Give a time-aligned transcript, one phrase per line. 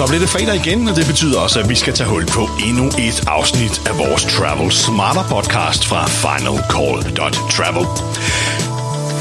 [0.00, 2.48] Så bliver det fredag igen, og det betyder også, at vi skal tage hul på
[2.68, 7.86] endnu et afsnit af vores Travel Smarter podcast fra finalcall.travel.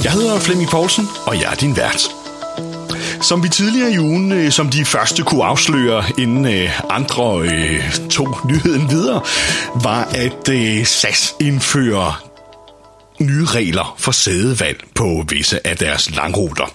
[0.03, 2.01] Jeg hedder Flemming Poulsen, og jeg er din vært.
[3.21, 7.91] Som vi tidligere i ugen, øh, som de første kunne afsløre, inden øh, andre øh,
[8.09, 9.21] tog nyheden videre,
[9.83, 10.49] var, at
[10.87, 12.28] SAS indfører
[13.55, 16.73] regler for sædevalg på visse af deres langruter.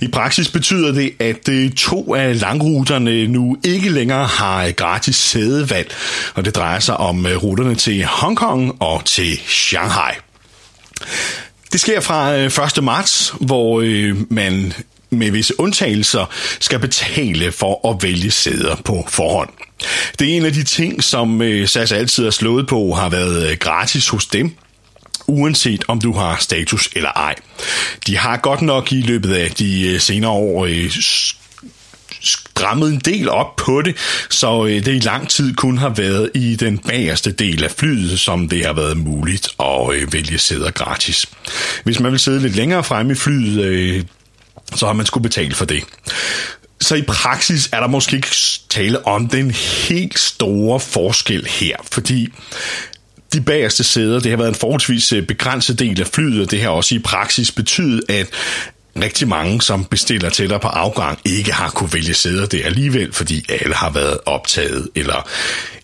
[0.00, 5.94] I praksis betyder det, at øh, to af langruterne nu ikke længere har gratis sædevalg,
[6.34, 10.12] og det drejer sig om øh, ruterne til Hongkong og til Shanghai.
[11.72, 12.44] Det sker fra øh,
[12.76, 12.84] 1.
[12.84, 13.80] Marts, hvor
[14.34, 14.72] man
[15.10, 16.30] med visse undtagelser
[16.60, 19.50] skal betale for at vælge sæder på forhånd.
[20.18, 24.08] Det er en af de ting, som SAS altid har slået på, har været gratis
[24.08, 24.56] hos dem,
[25.26, 27.34] uanset om du har status eller ej.
[28.06, 30.90] De har godt nok i løbet af de øh, senere år øh,
[32.20, 33.96] strammet en del op på det,
[34.30, 38.20] så øh, det i lang tid kun har været i den bagerste del af flyet,
[38.20, 41.26] som det har været muligt at vælge sæder gratis.
[41.84, 44.06] Hvis man vil sidde lidt længere fremme i flyet,
[44.74, 45.84] så har man skulle betale for det.
[46.80, 48.28] Så i praksis er der måske ikke
[48.68, 52.28] tale om den helt store forskel her, fordi
[53.32, 56.62] de bagerste sæder, det har været en forholdsvis øh, begrænset del af flyet, og det
[56.62, 58.26] har også i praksis betydet, at
[59.02, 63.44] rigtig mange, som bestiller tættere på afgang, ikke har kunne vælge sæder det alligevel, fordi
[63.48, 65.28] alle har været optaget, eller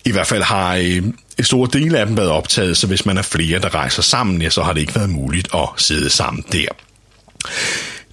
[0.05, 1.03] i hvert fald har øh,
[1.37, 4.41] en stor del af dem været optaget, så hvis man er flere, der rejser sammen,
[4.41, 6.67] ja, så har det ikke været muligt at sidde sammen der.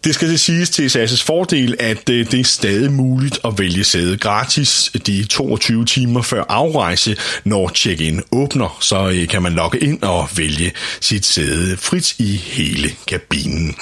[0.04, 3.84] Det skal det siges til SAS' fordel, at øh, det er stadig muligt at vælge
[3.84, 9.78] sæde gratis de 22 timer før afrejse, når check-in åbner, så øh, kan man logge
[9.78, 13.74] ind og vælge sit sæde frit i hele kabinen.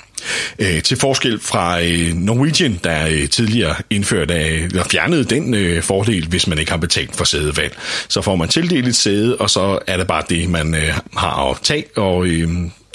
[0.59, 1.81] Øh, til forskel fra
[2.15, 7.79] Norwegian, der tidligere indførte eller fjernede den fordel, hvis man ikke har betalt for sædevalg.
[8.09, 10.75] Så får man tildelt et sæde, og så er det bare det, man
[11.17, 12.27] har at tage, og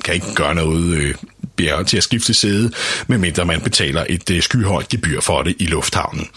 [0.06, 1.16] kan ikke gøre noget
[1.56, 2.72] bjerge til at skifte sæde,
[3.08, 6.28] medmindre man betaler et øh, skyhøjt gebyr for det i lufthavnen.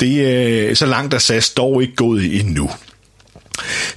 [0.00, 2.70] Det er øh, så langt er SAS dog ikke gået endnu.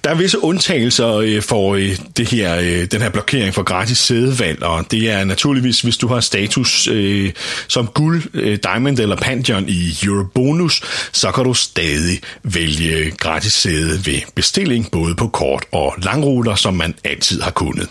[0.03, 3.97] Der er visse undtagelser øh, for øh, det her, øh, den her blokering for gratis
[3.97, 7.31] sædevalg, og det er naturligvis, hvis du har status øh,
[7.67, 14.21] som guld, diamond eller pantheon i Eurobonus, så kan du stadig vælge gratis sæde ved
[14.35, 17.89] bestilling, både på kort og langruter, som man altid har kunnet.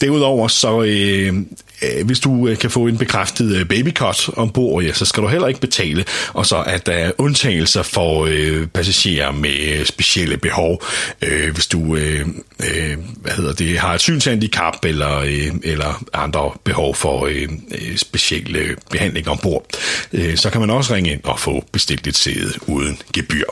[0.00, 1.34] Derudover så øh,
[1.82, 5.28] øh, hvis du øh, kan få en bekræftet øh, babycot ombord, ja, så skal du
[5.28, 6.04] heller ikke betale.
[6.32, 10.82] Og så at der er undtagelser for øh, passagerer med øh, specielle behov.
[11.22, 12.26] Øh, hvis du øh,
[12.60, 17.96] øh, hvad hedder det, har et synshandicap eller, øh, eller andre behov for øh, øh
[17.96, 19.66] specielle behandling ombord,
[20.12, 23.44] øh, så kan man også ringe ind og få bestilt et sæde uden gebyr.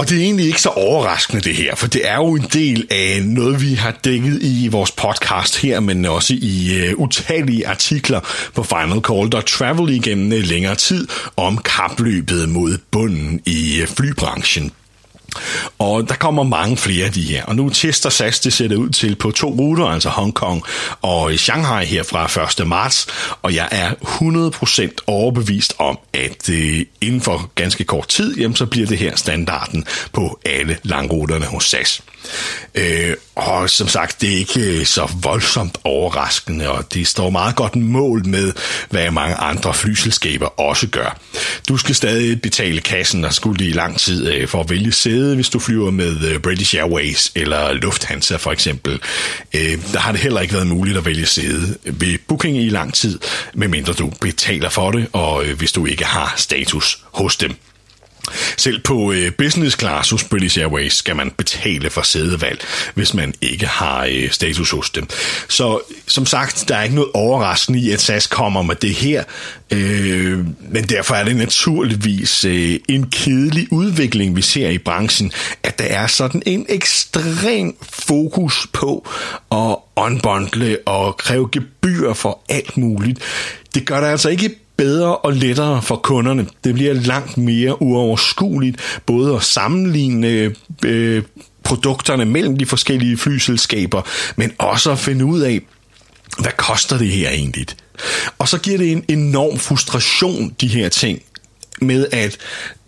[0.00, 2.86] Og det er egentlig ikke så overraskende det her, for det er jo en del
[2.90, 8.20] af noget, vi har dækket i vores podcast her, men også i øh, utallige artikler
[8.54, 14.72] på Final Call Travel igennem øh, længere tid om kapløbet mod bunden i øh, flybranchen.
[15.78, 17.44] Og der kommer mange flere af de her.
[17.44, 20.62] Og nu tester SAS, det ser det ud til på to ruter, altså Hongkong
[21.02, 22.66] og Shanghai her fra 1.
[22.66, 23.06] marts.
[23.42, 28.66] Og jeg er 100% overbevist om, at øh, inden for ganske kort tid, jamen, så
[28.66, 32.02] bliver det her standarden på alle langruterne hos SAS.
[32.74, 37.56] Øh, og som sagt, det er ikke øh, så voldsomt overraskende, og det står meget
[37.56, 38.52] godt mål med,
[38.90, 41.18] hvad mange andre flyselskaber også gør.
[41.68, 45.19] Du skal stadig betale kassen, og skulle i lang tid øh, for at vælge sæde,
[45.26, 49.00] hvis du flyver med øh, British Airways eller Lufthansa for eksempel.
[49.54, 52.94] Øh, der har det heller ikke været muligt at vælge sæde ved booking i lang
[52.94, 53.18] tid,
[53.54, 57.54] medmindre du betaler for det, og øh, hvis du ikke har status hos dem.
[58.56, 62.64] Selv på øh, business class hos British Airways skal man betale for sædevalg,
[62.94, 65.08] hvis man ikke har øh, status hos dem.
[65.48, 69.24] Så som sagt, der er ikke noget overraskende i, at SAS kommer med det her,
[69.70, 75.32] øh, men derfor er det naturligvis øh, en kedelig udvikling, vi ser i branchen,
[75.62, 79.08] at der er sådan en ekstrem fokus på
[79.52, 83.18] at unbundle og kræve gebyr for alt muligt.
[83.74, 84.50] Det gør der altså ikke
[84.80, 86.46] bedre og lettere for kunderne.
[86.64, 90.54] Det bliver langt mere uoverskueligt både at sammenligne
[90.84, 91.22] øh,
[91.62, 94.02] produkterne mellem de forskellige flyselskaber,
[94.36, 95.60] men også at finde ud af,
[96.38, 97.66] hvad koster det her egentlig?
[98.38, 101.22] Og så giver det en enorm frustration, de her ting,
[101.80, 102.36] med at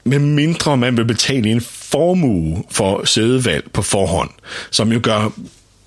[0.04, 4.30] med mindre man vil betale en formue for sædevalg på forhånd,
[4.70, 5.30] som jo gør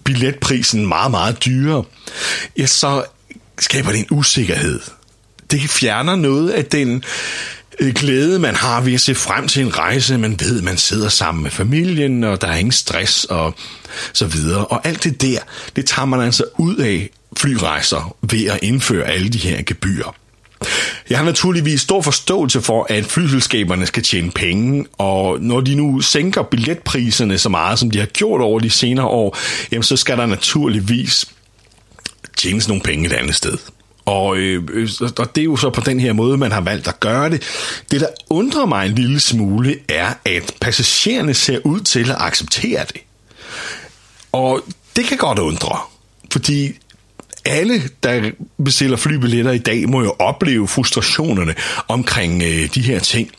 [0.03, 1.83] billetprisen meget, meget dyrere,
[2.57, 3.03] ja, så
[3.59, 4.79] skaber det en usikkerhed
[5.51, 7.03] det fjerner noget af den
[7.79, 10.17] øh, glæde, man har ved at se frem til en rejse.
[10.17, 13.55] Man ved, man sidder sammen med familien, og der er ingen stress og
[14.13, 14.65] så videre.
[14.65, 15.39] Og alt det der,
[15.75, 20.15] det tager man altså ud af flyrejser ved at indføre alle de her gebyrer.
[21.09, 26.01] Jeg har naturligvis stor forståelse for, at flyselskaberne skal tjene penge, og når de nu
[26.01, 29.37] sænker billetpriserne så meget, som de har gjort over de senere år,
[29.71, 31.25] jamen så skal der naturligvis
[32.37, 33.57] tjenes nogle penge et andet sted.
[34.05, 36.87] Og, øh, øh og det er jo så på den her måde, man har valgt
[36.87, 37.43] at gøre det.
[37.91, 42.85] Det, der undrer mig en lille smule, er, at passagererne ser ud til at acceptere
[42.93, 43.01] det.
[44.31, 44.61] Og
[44.95, 45.77] det kan godt undre,
[46.31, 46.71] fordi
[47.45, 48.31] alle, der
[48.63, 51.55] bestiller flybilletter i dag, må jo opleve frustrationerne
[51.87, 53.31] omkring øh, de her ting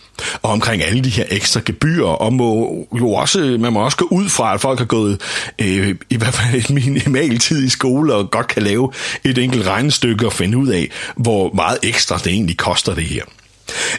[0.43, 4.09] og omkring alle de her ekstra gebyrer, og må jo også, man må også gå
[4.11, 5.21] ud fra, at folk har gået
[5.59, 8.93] øh, i hvert fald et minimal tid i skole, og godt kan lave
[9.25, 13.23] et enkelt regnestykke og finde ud af, hvor meget ekstra det egentlig koster det her.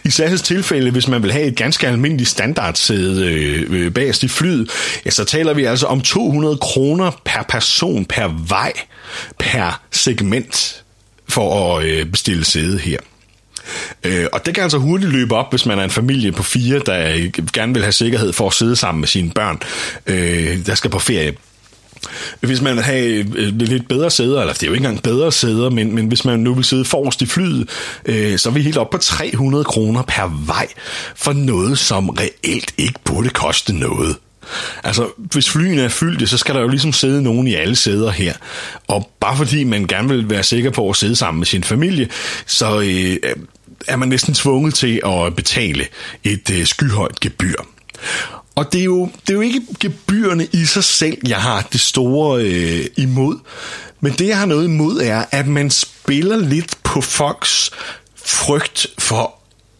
[0.03, 4.27] I særligt tilfælde, hvis man vil have et ganske almindeligt standardsæde øh, øh, bagerst i
[4.27, 4.69] flyet,
[5.05, 8.73] ja, så taler vi altså om 200 kroner per person per vej
[9.39, 10.83] per segment
[11.29, 12.99] for at øh, bestille sæde her.
[14.03, 16.79] Øh, og det kan altså hurtigt løbe op, hvis man er en familie på fire,
[16.85, 19.59] der gerne vil have sikkerhed for at sidde sammen med sine børn,
[20.07, 21.33] øh, der skal på ferie.
[22.39, 25.31] Hvis man vil have øh, lidt bedre sæder, eller det er jo ikke engang bedre
[25.31, 27.69] sæder, men, men hvis man nu vil sidde forrest i flyet,
[28.05, 30.67] øh, så er vi helt op på 300 kroner per vej
[31.15, 34.15] for noget, som reelt ikke burde koste noget.
[34.83, 38.11] Altså, hvis flyene er fyldte, så skal der jo ligesom sidde nogen i alle sæder
[38.11, 38.33] her.
[38.87, 42.09] Og bare fordi man gerne vil være sikker på at sidde sammen med sin familie,
[42.45, 43.35] så øh,
[43.87, 45.85] er man næsten tvunget til at betale
[46.23, 47.55] et øh, skyhøjt gebyr.
[48.55, 51.79] Og det er, jo, det er jo ikke gebyrerne i sig selv, jeg har det
[51.81, 53.39] store øh, imod.
[53.99, 57.71] Men det, jeg har noget imod, er, at man spiller lidt på folks
[58.25, 59.33] frygt for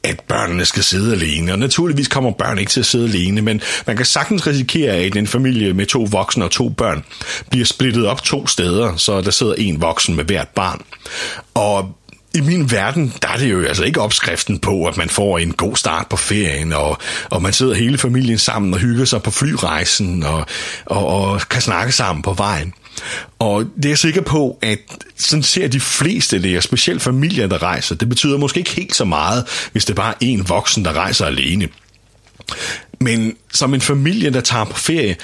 [0.08, 1.52] at børnene skal sidde alene.
[1.52, 5.16] Og naturligvis kommer børn ikke til at sidde alene, men man kan sagtens risikere, at
[5.16, 7.04] en familie med to voksne og to børn
[7.50, 10.82] bliver splittet op to steder, så der sidder en voksen med hvert barn.
[11.54, 11.98] Og
[12.36, 15.54] i min verden, der er det jo altså ikke opskriften på, at man får en
[15.54, 16.98] god start på ferien, og,
[17.30, 20.46] og man sidder hele familien sammen og hygger sig på flyrejsen, og,
[20.86, 22.74] og, og kan snakke sammen på vejen.
[23.40, 24.80] Og det er jeg sikker på, at
[25.18, 27.96] sådan ser de fleste det, specielt familier, der rejser.
[27.96, 31.26] Det betyder måske ikke helt så meget, hvis det bare er en voksen, der rejser
[31.26, 31.68] alene.
[33.00, 35.16] Men som en familie, der tager på ferie,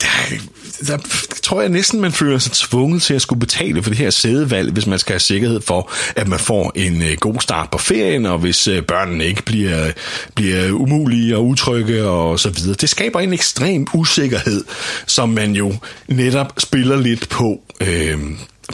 [0.00, 0.38] der,
[0.86, 0.98] der
[1.42, 4.72] tror jeg næsten, man føler sig tvunget til at skulle betale for det her sædevalg,
[4.72, 8.26] hvis man skal have sikkerhed for, at man får en øh, god start på ferien,
[8.26, 9.90] og hvis øh, børnene ikke bliver,
[10.34, 12.74] bliver umulige og utrygge og så videre.
[12.74, 14.64] Det skaber en ekstrem usikkerhed,
[15.06, 15.74] som man jo
[16.08, 18.18] netop spiller lidt på øh,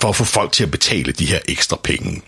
[0.00, 2.22] for at få folk til at betale de her ekstra penge.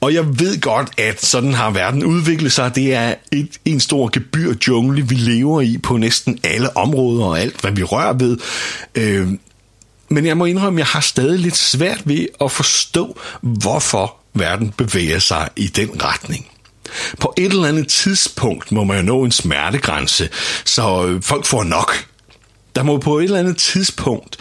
[0.00, 2.74] Og jeg ved godt, at sådan har verden udviklet sig.
[2.74, 7.60] Det er et, en stor gebyrjungle, vi lever i på næsten alle områder og alt,
[7.60, 8.38] hvad vi rører ved.
[8.94, 9.28] Øh,
[10.08, 14.74] men jeg må indrømme, at jeg har stadig lidt svært ved at forstå, hvorfor verden
[14.76, 16.46] bevæger sig i den retning.
[17.20, 20.28] På et eller andet tidspunkt må man jo nå en smertegrænse,
[20.64, 22.06] så øh, folk får nok.
[22.74, 24.36] Der må på et eller andet tidspunkt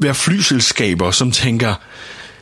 [0.00, 1.74] være flyselskaber, som tænker,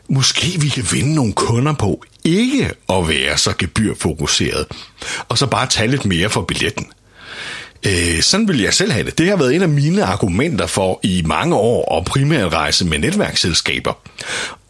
[0.08, 4.66] måske vi kan vinde nogle kunder på ikke at være så gebyrfokuseret,
[5.28, 6.86] og så bare tage lidt mere for billetten.
[7.86, 9.18] Øh, sådan vil jeg selv have det.
[9.18, 12.98] Det har været en af mine argumenter for i mange år at primært rejse med
[12.98, 13.92] netværksselskaber.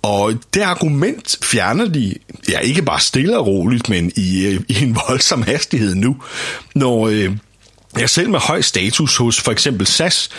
[0.02, 2.14] Og det argument fjerner de,
[2.48, 6.16] ja ikke bare stille og roligt, men i, øh, i en voldsom hastighed nu,
[6.74, 7.36] når øh,
[7.98, 10.30] jeg selv med høj status hos for eksempel SAS,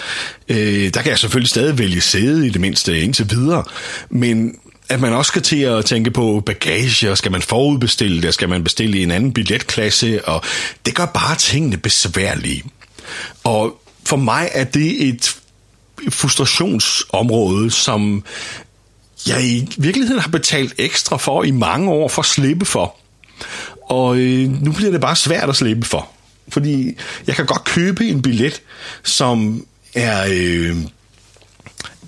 [0.50, 3.64] øh, der kan jeg selvfølgelig stadig vælge sæde i det mindste indtil videre,
[4.10, 4.56] men
[4.90, 8.50] at man også skal til at tænke på bagage, og skal man forudbestille det, skal
[8.50, 10.44] man bestille i en anden billetklasse, og
[10.86, 12.64] det gør bare tingene besværlige.
[13.44, 15.36] Og for mig er det et
[16.10, 18.24] frustrationsområde, som
[19.28, 22.96] jeg i virkeligheden har betalt ekstra for i mange år for at slippe for.
[23.90, 26.10] Og øh, nu bliver det bare svært at slippe for.
[26.50, 28.62] Fordi jeg kan godt købe en billet,
[29.04, 29.66] som
[29.96, 30.76] er øh,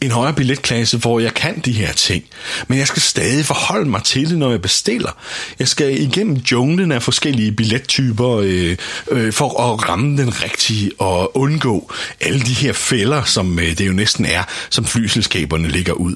[0.02, 2.24] en højere billetklasse, hvor jeg kan de her ting.
[2.68, 5.12] Men jeg skal stadig forholde mig til det, når jeg bestiller.
[5.60, 8.78] Jeg skal igennem junglen af forskellige billettyper øh,
[9.12, 13.88] øh, for at ramme den rigtige og undgå alle de her fælder, som øh, det
[13.88, 16.16] jo næsten er, som flyselskaberne ligger ud.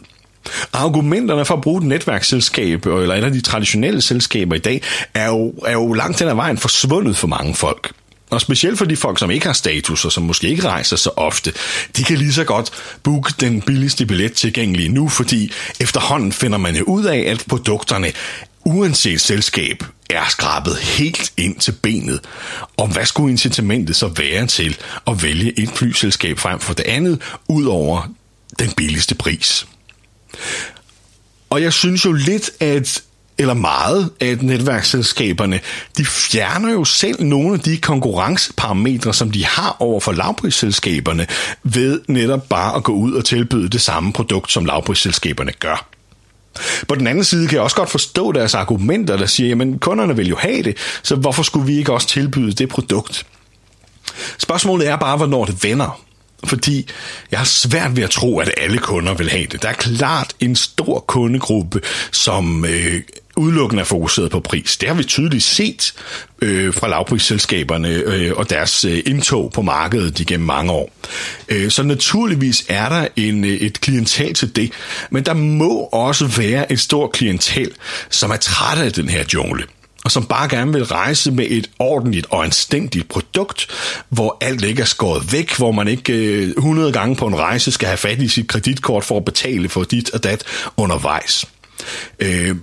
[0.73, 4.81] Argumenterne for at bruge et netværksselskab, eller et af de traditionelle selskaber i dag,
[5.13, 7.91] er jo, er jo langt den ad vejen forsvundet for mange folk.
[8.33, 11.09] Og specielt for de folk, som ikke har status, og som måske ikke rejser så
[11.17, 11.53] ofte,
[11.97, 12.71] de kan lige så godt
[13.03, 18.11] booke den billigste billet tilgængelig nu, fordi efterhånden finder man jo ud af, at produkterne
[18.65, 22.19] uanset selskab, er skrabet helt ind til benet.
[22.77, 27.21] Og hvad skulle incitamentet så være til at vælge et flyselskab frem for det andet,
[27.47, 28.13] ud over
[28.59, 29.67] den billigste pris?
[31.49, 33.03] Og jeg synes jo lidt, at
[33.37, 35.59] eller meget af netværksselskaberne,
[35.97, 41.27] de fjerner jo selv nogle af de konkurrenceparametre, som de har over for lavprisselskaberne,
[41.63, 45.89] ved netop bare at gå ud og tilbyde det samme produkt, som lavprisselskaberne gør.
[46.87, 50.15] På den anden side kan jeg også godt forstå deres argumenter, der siger, at kunderne
[50.15, 53.25] vil jo have det, så hvorfor skulle vi ikke også tilbyde det produkt?
[54.37, 56.03] Spørgsmålet er bare, hvornår det vender.
[56.45, 56.89] Fordi
[57.31, 59.61] jeg har svært ved at tro, at alle kunder vil have det.
[59.61, 63.01] Der er klart en stor kundegruppe, som øh,
[63.37, 64.77] udelukkende er fokuseret på pris.
[64.77, 65.93] Det har vi tydeligt set
[66.41, 70.91] øh, fra lavprisselskaberne øh, og deres øh, indtog på markedet igennem mange år.
[71.49, 74.71] Øh, så naturligvis er der en, øh, et klientel til det,
[75.09, 77.71] men der må også være et stort klientel,
[78.09, 79.63] som er træt af den her jungle
[80.05, 83.67] og som bare gerne vil rejse med et ordentligt og anstændigt produkt,
[84.09, 87.71] hvor alt ikke er skåret væk, hvor man ikke øh, 100 gange på en rejse
[87.71, 90.43] skal have fat i sit kreditkort for at betale for dit og dat
[90.77, 91.45] undervejs.
[92.19, 92.55] Øh,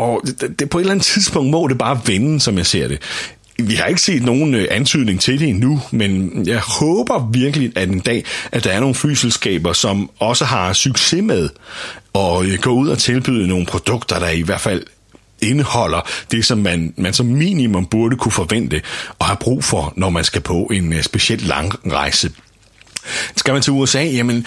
[0.00, 2.88] og det, det, på et eller andet tidspunkt må det bare vende, som jeg ser
[2.88, 2.98] det.
[3.58, 7.88] Vi har ikke set nogen øh, antydning til det endnu, men jeg håber virkelig, at
[7.88, 11.48] en dag, at der er nogle flyselskaber, som også har succes med
[12.14, 14.82] at øh, gå ud og tilbyde nogle produkter, der i hvert fald
[15.42, 18.82] indeholder det, som man, man som minimum burde kunne forvente
[19.18, 22.32] og have brug for, når man skal på en øh, specielt lang rejse.
[23.36, 24.46] Skal man til USA, jamen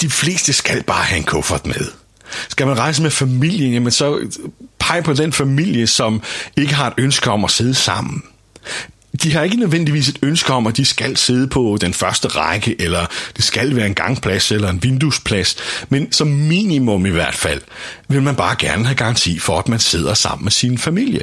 [0.00, 2.03] de fleste skal bare have en kuffert med.
[2.48, 4.28] Skal man rejse med familien, jamen så
[4.78, 6.22] peg på den familie, som
[6.56, 8.22] ikke har et ønske om at sidde sammen
[9.22, 12.80] de har ikke nødvendigvis et ønske om, at de skal sidde på den første række,
[12.80, 15.56] eller det skal være en gangplads eller en vinduesplads,
[15.88, 17.62] men som minimum i hvert fald,
[18.08, 21.20] vil man bare gerne have garanti for, at man sidder sammen med sin familie.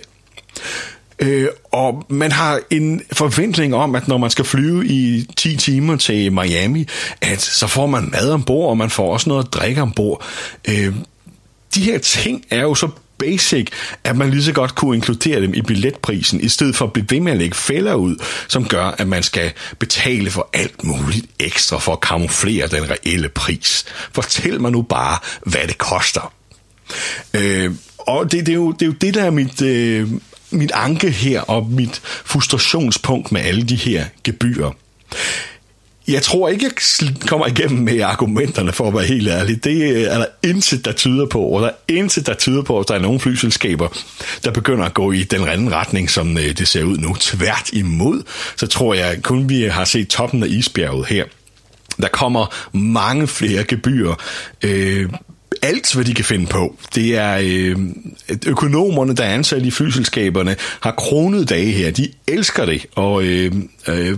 [1.21, 5.95] Øh, og man har en forventning om, at når man skal flyve i 10 timer
[5.95, 6.87] til Miami,
[7.21, 10.25] at så får man mad ombord, og man får også noget at drikke ombord.
[10.69, 10.95] Øh,
[11.75, 13.67] de her ting er jo så basic,
[14.03, 17.05] at man lige så godt kunne inkludere dem i billetprisen, i stedet for at blive
[17.09, 18.15] ved med at lægge fælder ud,
[18.47, 23.29] som gør, at man skal betale for alt muligt ekstra for at kamuflere den reelle
[23.29, 23.85] pris.
[24.11, 26.33] Fortæl mig nu bare, hvad det koster.
[27.33, 30.09] Øh, og det, det, er jo, det er jo det, der er mit, øh,
[30.51, 34.71] mit anke her, og mit frustrationspunkt med alle de her gebyrer.
[36.07, 39.63] Jeg tror ikke, jeg kommer igennem med argumenterne, for at være helt ærlig.
[39.63, 42.79] Det øh, er der intet, der tyder på, og der er intet, der tyder på,
[42.79, 43.87] at der er nogle flyselskaber,
[44.43, 47.15] der begynder at gå i den anden retning, som øh, det ser ud nu.
[47.19, 48.23] Tvært imod,
[48.55, 51.25] så tror jeg kun, vi har set toppen af isbjerget her.
[52.01, 54.15] Der kommer mange flere gebyrer.
[54.63, 55.09] Øh,
[55.61, 56.75] alt, hvad de kan finde på.
[56.95, 57.75] Det er øh,
[58.47, 61.91] økonomerne, der er ansat i flyselskaberne, har kronet dage her.
[61.91, 63.51] De elsker det, og øh,
[63.87, 64.17] øh,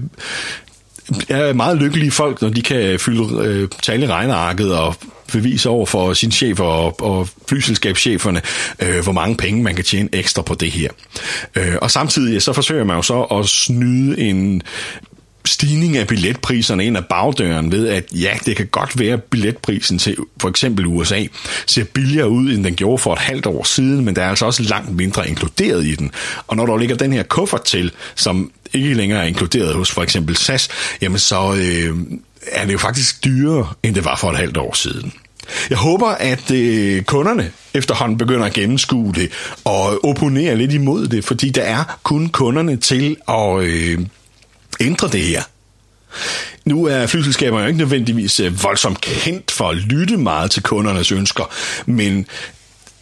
[1.29, 4.95] er meget lykkelige folk, når de kan fylde øh, tale i regnearket og
[5.31, 8.41] bevise over for sin chef og, og flyselskabscheferne,
[8.79, 10.89] øh, hvor mange penge man kan tjene ekstra på det her.
[11.55, 14.61] Øh, og samtidig så forsøger man jo så at snyde en
[15.45, 19.99] stigning af billetpriserne ind ad bagdøren ved, at ja, det kan godt være, at billetprisen
[19.99, 21.23] til for eksempel USA
[21.65, 24.45] ser billigere ud, end den gjorde for et halvt år siden, men der er altså
[24.45, 26.11] også langt mindre inkluderet i den.
[26.47, 30.03] Og når der ligger den her kuffert til, som ikke længere er inkluderet hos for
[30.03, 30.69] eksempel SAS,
[31.01, 31.97] jamen så øh,
[32.51, 35.13] er det jo faktisk dyrere, end det var for et halvt år siden.
[35.69, 39.31] Jeg håber, at øh, kunderne efterhånden begynder at gennemskue det
[39.63, 43.99] og opponere lidt imod det, fordi der er kun kunderne til at øh,
[44.85, 45.43] ændre det her.
[46.65, 51.11] Nu er flyselskaberne jo ikke nødvendigvis øh, voldsomt kendt for at lytte meget til kundernes
[51.11, 51.53] ønsker,
[51.85, 52.25] men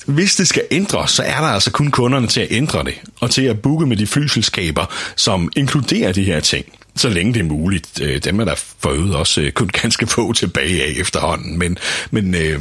[0.06, 3.32] hvis det skal ændres, så er der altså kun kunderne til at ændre det, og
[3.32, 4.86] til at booke med de flyselskaber,
[5.16, 8.02] som inkluderer de her ting, så længe det er muligt.
[8.02, 11.78] Øh, dem er der for øvrigt også øh, kun ganske få tilbage af efterhånden, men,
[12.12, 12.60] men øh,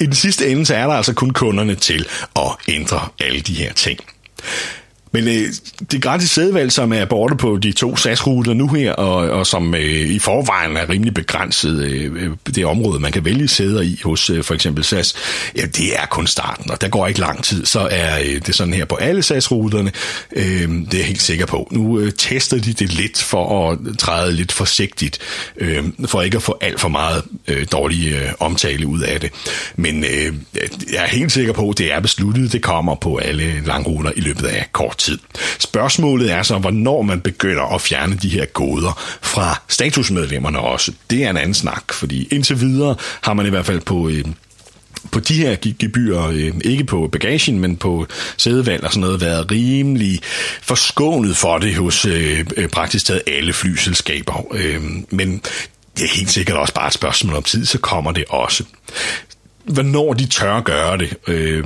[0.00, 3.54] i den sidste ende, så er der altså kun kunderne til at ændre alle de
[3.54, 4.00] her ting.
[5.12, 5.52] Men øh,
[5.92, 9.74] det gratis sædevalg, som er borte på de to SAS-ruter nu her, og, og som
[9.74, 14.30] øh, i forvejen er rimelig begrænset, øh, det område, man kan vælge sæder i hos
[14.30, 15.14] øh, for eksempel SAS,
[15.56, 18.54] ja, det er kun starten, og der går ikke lang tid, så er øh, det
[18.54, 19.92] sådan her på alle SAS-ruterne.
[20.36, 21.68] Øh, det er jeg helt sikker på.
[21.70, 25.18] Nu øh, tester de det lidt for at træde lidt forsigtigt,
[25.56, 29.32] øh, for ikke at få alt for meget øh, dårlig øh, omtale ud af det.
[29.76, 30.34] Men øh,
[30.92, 34.20] jeg er helt sikker på, at det er besluttet, det kommer på alle langruter i
[34.20, 35.18] løbet af kort tid.
[35.58, 40.92] Spørgsmålet er så, hvornår man begynder at fjerne de her goder fra statusmedlemmerne også.
[41.10, 44.24] Det er en anden snak, fordi indtil videre har man i hvert fald på øh,
[45.10, 49.50] på de her gebyrer, øh, ikke på bagagen, men på sædevalg og sådan noget, været
[49.50, 50.20] rimelig
[50.62, 54.46] forskånet for det hos øh, øh, praktisk taget alle flyselskaber.
[54.54, 55.42] Øh, men
[55.96, 58.64] det er helt sikkert også bare et spørgsmål om tid, så kommer det også.
[59.64, 61.64] Hvornår de tør gøre det, øh,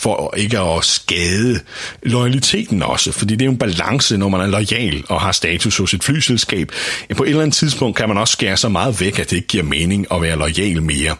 [0.00, 1.60] for ikke at skade
[2.02, 5.76] loyaliteten også, fordi det er jo en balance, når man er lojal og har status
[5.76, 6.72] hos et flyselskab.
[7.16, 9.48] På et eller andet tidspunkt kan man også skære så meget væk, at det ikke
[9.48, 11.16] giver mening at være lojal mere.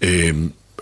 [0.00, 0.34] Øh,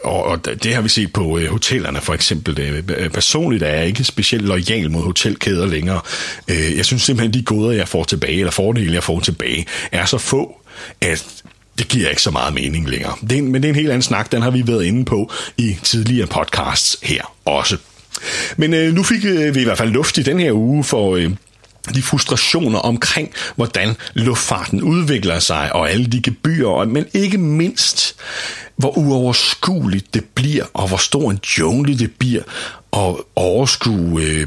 [0.04, 2.60] og, og det har vi set på øh, hotellerne for eksempel.
[2.60, 6.00] Øh, personligt er jeg ikke specielt lojal mod hotelkæder længere.
[6.48, 10.04] Øh, jeg synes simpelthen, de goder, jeg får tilbage, eller fordele, jeg får tilbage, er
[10.04, 10.60] så få,
[11.00, 11.42] at
[11.80, 13.14] det giver ikke så meget mening længere.
[13.30, 15.32] Det er, men det er en helt anden snak, den har vi været inde på
[15.56, 17.76] i tidligere podcasts her også.
[18.56, 21.16] Men øh, nu fik øh, vi i hvert fald luft i den her uge for...
[21.16, 21.30] Øh,
[21.94, 28.16] de frustrationer omkring, hvordan luftfarten udvikler sig, og alle de gebyrer, men ikke mindst,
[28.76, 32.42] hvor uoverskueligt det bliver, og hvor stor en jungle det bliver,
[32.92, 34.46] at overskue øh,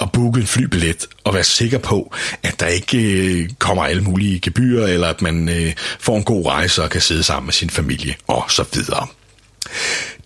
[0.00, 4.40] at booke en flybillet og være sikker på, at der ikke øh, kommer alle mulige
[4.40, 7.70] gebyrer, eller at man øh, får en god rejse og kan sidde sammen med sin
[7.70, 9.06] familie og så videre.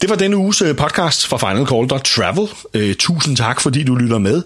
[0.05, 2.49] Det var denne uges øh, podcast fra Final Call Travel.
[2.75, 4.43] Øh, tusind tak, fordi du lytter med.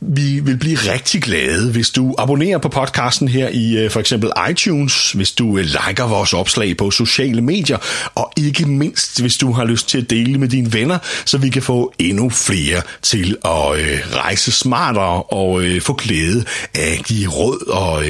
[0.00, 4.30] Vi vil blive rigtig glade, hvis du abonnerer på podcasten her i øh, for eksempel
[4.50, 7.78] iTunes, hvis du øh, liker vores opslag på sociale medier,
[8.14, 11.48] og ikke mindst, hvis du har lyst til at dele med dine venner, så vi
[11.48, 17.66] kan få endnu flere til at øh, rejse smartere og få glæde af de råd
[17.68, 18.04] og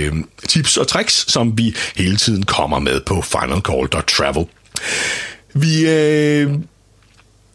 [0.48, 4.46] tips og tricks, som vi hele tiden kommer med på Final Call Travel.
[5.54, 6.50] Vi øh,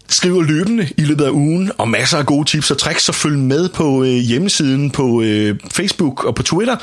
[0.10, 3.38] skriver løbende i løbet af ugen, og masser af gode tips og tricks, så følg
[3.38, 6.76] med på øh, hjemmesiden, på øh, Facebook og på Twitter,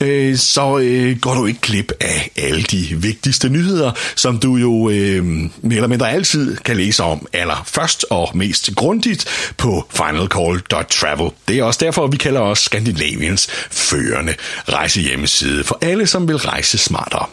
[0.00, 4.90] øh, så øh, går du ikke glip af alle de vigtigste nyheder, som du jo
[4.90, 11.30] øh, mere eller mindre altid kan læse om allerførst og mest grundigt på finalcall.travel.
[11.48, 14.34] Det er også derfor, vi kalder os Skandinaviens førende
[14.68, 17.26] rejsehjemmeside for alle, som vil rejse smartere.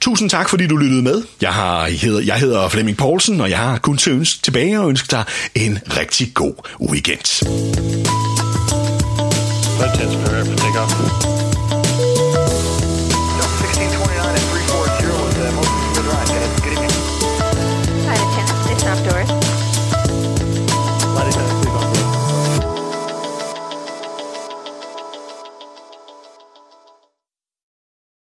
[0.00, 1.22] Tusind tak, fordi du lyttede med.
[1.40, 4.80] Jeg, har, jeg, hedder, jeg hedder Flemming Poulsen, og jeg har kun til ønske tilbage
[4.80, 7.44] og ønske dig en rigtig god weekend.
[9.80, 11.47] Let's take off.